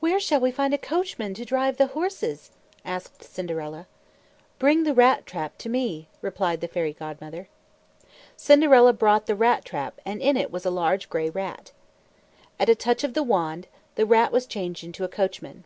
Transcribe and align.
"Where 0.00 0.18
shall 0.18 0.40
we 0.40 0.50
find 0.50 0.74
a 0.74 0.78
coachman 0.78 1.32
to 1.34 1.44
drive 1.44 1.76
the 1.76 1.86
horses?" 1.94 2.50
asked 2.84 3.22
Cinderella. 3.22 3.86
"Bring 4.58 4.82
the 4.82 4.92
rat 4.92 5.26
trap 5.26 5.58
to 5.58 5.68
me," 5.68 6.08
replied 6.20 6.60
the 6.60 6.66
Fairy 6.66 6.92
Godmother. 6.92 7.46
Cinderella 8.36 8.92
brought 8.92 9.26
the 9.26 9.36
rat 9.36 9.64
trap, 9.64 10.00
and 10.04 10.20
in 10.20 10.36
it 10.36 10.50
was 10.50 10.66
a 10.66 10.70
large 10.72 11.08
gray 11.08 11.30
rat. 11.30 11.70
At 12.58 12.68
a 12.68 12.74
touch 12.74 13.04
of 13.04 13.14
the 13.14 13.22
wand, 13.22 13.68
the 13.94 14.06
rat 14.06 14.32
was 14.32 14.44
changed 14.44 14.82
into 14.82 15.04
a 15.04 15.08
coachman. 15.08 15.62